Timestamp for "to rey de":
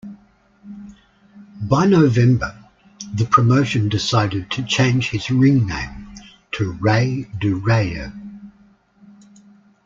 6.53-7.53